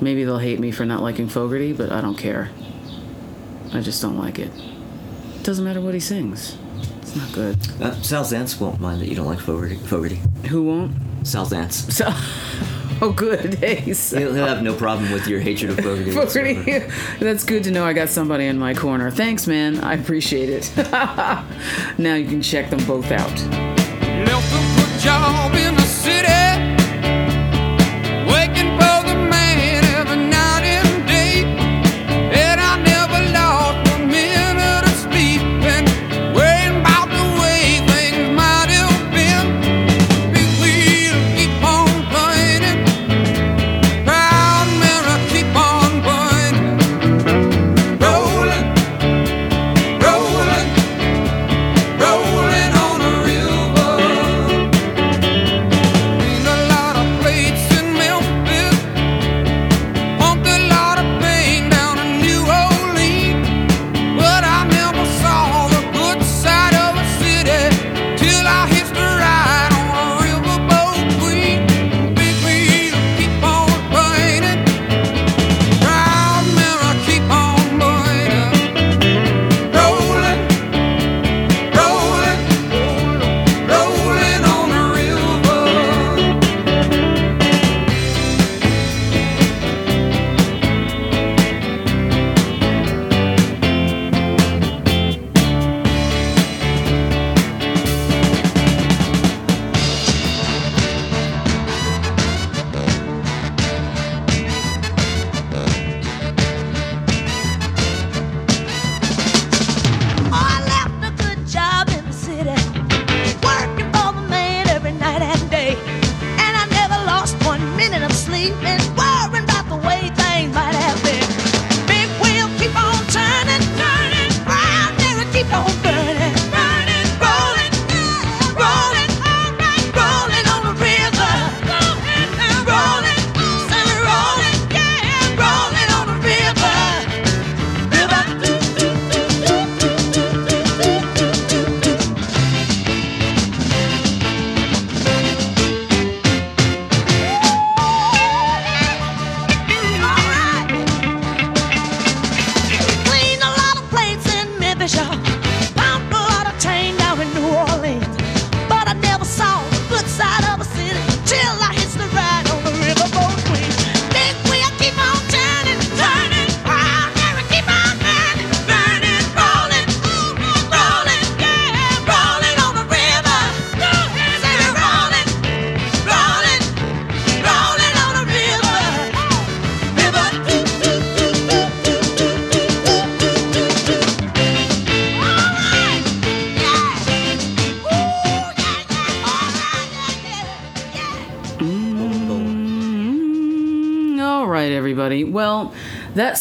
[0.00, 2.50] Maybe they'll hate me for not liking Fogerty, but I don't care.
[3.72, 4.50] I just don't like it.
[5.42, 6.56] Doesn't matter what he sings.
[7.02, 7.56] It's not good.
[7.80, 9.76] Uh, Sal Zance won't mind that you don't like Fogerty.
[9.76, 10.20] Fogerty.
[10.50, 10.92] Who won't?
[11.26, 11.90] Sal Zance.
[11.92, 12.12] So,
[13.00, 13.54] Oh, good.
[13.60, 16.10] Hey, so- He'll, he'll have no problem with your hatred of Fogerty.
[16.10, 16.86] Fogerty.
[17.20, 17.84] That's good to know.
[17.84, 19.10] I got somebody in my corner.
[19.10, 19.78] Thanks, man.
[19.80, 20.70] I appreciate it.
[21.98, 23.30] now you can check them both out.
[23.30, 26.26] Left a good job in the city,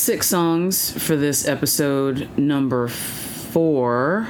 [0.08, 4.26] six songs for this episode number four.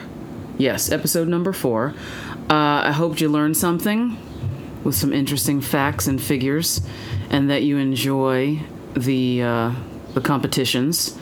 [0.57, 1.93] Yes, episode number four.
[2.49, 4.17] Uh, I hoped you learned something
[4.83, 6.81] with some interesting facts and figures,
[7.29, 8.59] and that you enjoy
[8.95, 9.71] the uh,
[10.15, 11.15] the competitions.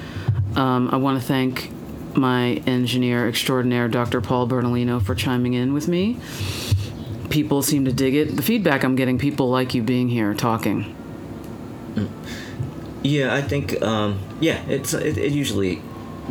[0.56, 1.70] Um, I want to thank
[2.16, 4.22] my engineer extraordinaire, Dr.
[4.22, 6.18] Paul Bernalino, for chiming in with me.
[7.30, 8.38] People seem to dig it.
[8.38, 10.96] The feedback I'm getting, people like you being here talking.
[13.06, 13.82] Yeah, I think.
[13.84, 15.82] Um, yeah, it's it, it usually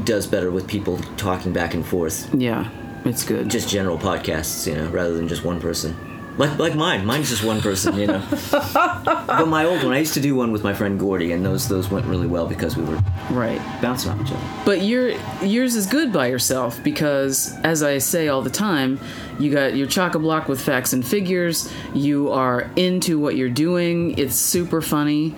[0.03, 2.35] does better with people talking back and forth.
[2.35, 2.69] Yeah,
[3.05, 3.49] it's good.
[3.49, 5.97] Just general podcasts, you know, rather than just one person.
[6.37, 7.07] Like like mine.
[7.07, 8.27] Mine's just one person, you know.
[8.51, 11.69] but my old one, I used to do one with my friend Gordy, and those
[11.69, 12.99] those went really well because we were
[13.31, 13.61] right.
[13.81, 14.63] bouncing off each other.
[14.65, 15.11] But your
[15.45, 18.99] yours is good by yourself because, as I say all the time,
[19.39, 21.73] you got your chock a block with facts and figures.
[21.95, 24.19] You are into what you're doing.
[24.19, 25.37] It's super funny,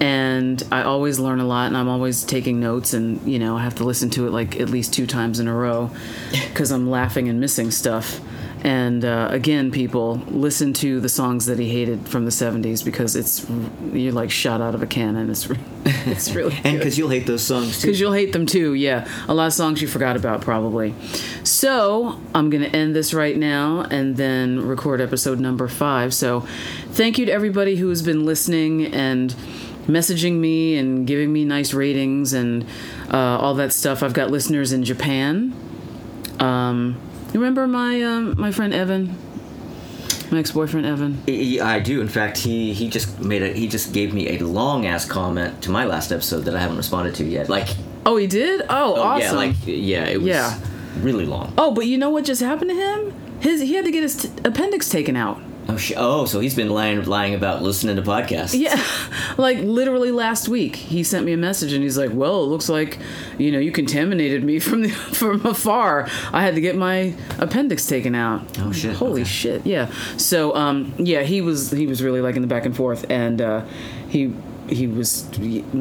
[0.00, 1.66] and I always learn a lot.
[1.66, 4.60] And I'm always taking notes, and you know I have to listen to it like
[4.60, 5.90] at least two times in a row
[6.30, 8.20] because I'm laughing and missing stuff.
[8.64, 13.14] And uh, again, people listen to the songs that he hated from the '70s because
[13.14, 13.46] it's
[13.92, 15.30] you're like shot out of a cannon.
[15.30, 15.48] It's
[15.84, 17.86] it's really And because you'll hate those songs too.
[17.86, 19.08] Because you'll hate them too, yeah.
[19.28, 20.94] A lot of songs you forgot about, probably.
[21.44, 26.12] So, I'm going to end this right now and then record episode number five.
[26.12, 26.40] So,
[26.90, 29.34] thank you to everybody who has been listening and
[29.88, 32.64] messaging me and giving me nice ratings and
[33.12, 34.02] uh, all that stuff.
[34.02, 35.52] I've got listeners in Japan.
[36.38, 37.00] Um,
[37.32, 39.16] you remember my um, my friend Evan?
[40.30, 41.22] My ex-boyfriend Evan.
[41.26, 42.00] Yeah, I do.
[42.02, 45.62] In fact, he he just made a he just gave me a long ass comment
[45.62, 47.48] to my last episode that I haven't responded to yet.
[47.48, 47.68] Like,
[48.06, 48.62] Oh, he did?
[48.68, 49.22] Oh, oh, awesome.
[49.22, 50.58] yeah, like yeah, it was Yeah.
[51.00, 51.52] really long.
[51.58, 53.14] Oh, but you know what just happened to him?
[53.40, 55.40] His he had to get his t- appendix taken out.
[55.70, 58.58] Oh, sh- oh, so he's been lying, lying about listening to podcasts.
[58.58, 58.82] Yeah,
[59.36, 62.70] like literally last week, he sent me a message and he's like, "Well, it looks
[62.70, 62.98] like,
[63.36, 66.08] you know, you contaminated me from the from afar.
[66.32, 69.30] I had to get my appendix taken out." Oh, shit, Holy okay.
[69.30, 69.66] shit!
[69.66, 69.92] Yeah.
[70.16, 73.40] So, um, yeah, he was he was really like in the back and forth, and
[73.42, 73.64] uh,
[74.08, 74.32] he
[74.68, 75.28] he was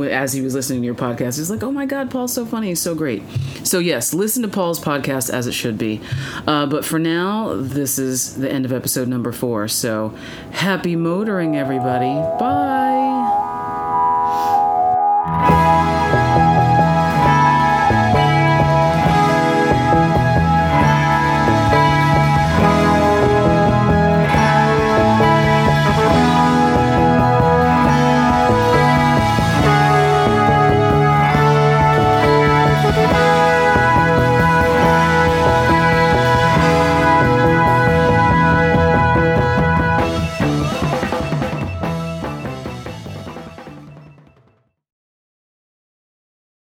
[0.01, 2.67] as he was listening to your podcast he's like oh my god paul's so funny.
[2.67, 3.23] He's so great.
[3.63, 6.01] So yes listen to paul's podcast as it should be.
[6.45, 9.67] Uh, but for now this is the end of episode number four.
[9.67, 10.13] So
[10.51, 12.13] happy motoring everybody.
[12.39, 13.86] Bye